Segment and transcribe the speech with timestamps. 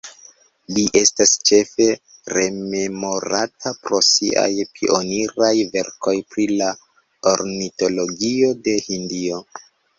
[0.77, 1.85] Li estas ĉefe
[2.37, 4.47] rememorata pro siaj
[4.79, 6.73] pioniraj verkoj pri la
[7.37, 9.43] ornitologio de Hindio.